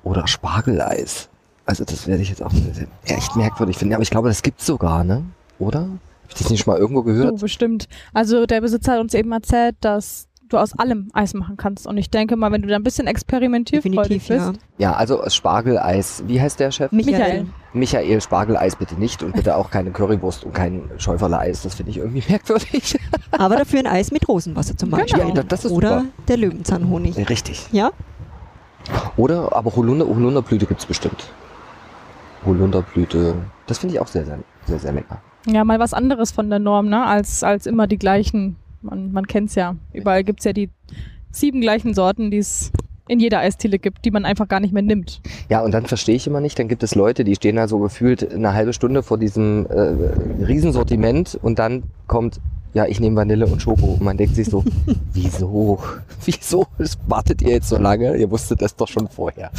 [0.03, 1.29] oder Spargeleis.
[1.67, 2.53] Also das werde ich jetzt auch
[3.05, 3.95] echt merkwürdig finden.
[3.95, 5.25] Aber ich glaube, das gibt's sogar, ne?
[5.59, 5.81] Oder?
[5.81, 7.41] Hab ich das nicht schon mal irgendwo So, gehört?
[7.41, 7.89] bestimmt.
[8.15, 11.87] Also der Besitzer hat uns eben erzählt, dass du aus allem Eis machen kannst.
[11.87, 14.51] Und ich denke mal, wenn du da ein bisschen experimentierfreudig Definitiv, ja.
[14.51, 14.61] bist.
[14.79, 16.23] Ja, also Spargeleis.
[16.27, 16.93] Wie heißt der Chef?
[16.93, 17.47] Michael.
[17.73, 21.63] Michael, Spargeleis bitte nicht und bitte auch keine Currywurst und kein Schäuferle-Eis.
[21.63, 22.99] Das finde ich irgendwie merkwürdig.
[23.33, 25.29] Aber dafür ein Eis mit Rosenwasser zum Beispiel.
[25.35, 26.11] Ja, das ist Oder super.
[26.29, 27.29] der Löwenzahnhonig.
[27.29, 27.67] Richtig.
[27.73, 27.91] Ja?
[29.17, 31.29] Oder, aber Holunder, Holunderblüte gibt's bestimmt.
[32.45, 33.35] Holunderblüte,
[33.67, 35.21] das finde ich auch sehr, sehr, sehr, sehr lecker.
[35.47, 37.05] Ja, mal was anderes von der Norm, ne?
[37.05, 38.57] Als, als immer die gleichen.
[38.87, 39.77] Man, man kennt's ja.
[39.93, 40.71] Überall gibt's ja die
[41.31, 42.73] sieben gleichen Sorten, die es
[43.09, 45.21] in jeder Eisdiele gibt, die man einfach gar nicht mehr nimmt.
[45.49, 47.79] Ja, und dann verstehe ich immer nicht, dann gibt es Leute, die stehen da so
[47.79, 52.41] gefühlt eine halbe Stunde vor diesem äh, Riesensortiment und dann kommt,
[52.75, 53.93] ja, ich nehme Vanille und Schoko.
[53.93, 54.65] Und man denkt sich so,
[55.13, 55.79] wieso?
[56.25, 56.67] Wieso
[57.07, 58.17] wartet ihr jetzt so lange?
[58.17, 59.51] Ihr wusstet das doch schon vorher.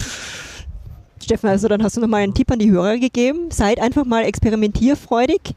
[1.24, 3.50] Steffen, also dann hast du nochmal einen Tipp an die Hörer gegeben.
[3.50, 5.56] Seid einfach mal experimentierfreudig.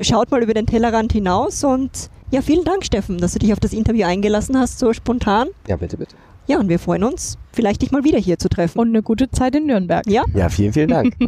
[0.00, 3.60] Schaut mal über den Tellerrand hinaus und ja, vielen Dank, Steffen, dass du dich auf
[3.60, 5.48] das Interview eingelassen hast, so spontan.
[5.68, 6.16] Ja, bitte, bitte.
[6.46, 8.80] Ja, und wir freuen uns, vielleicht dich mal wieder hier zu treffen.
[8.80, 10.06] Und eine gute Zeit in Nürnberg.
[10.06, 10.24] Ja?
[10.34, 11.14] Ja, vielen, vielen Dank.